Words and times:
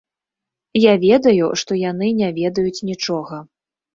Я 0.83 0.93
ведаю, 1.03 1.49
што 1.61 1.77
яны 1.81 2.09
не 2.21 2.29
ведаюць 2.39 2.85
нічога. 2.91 3.41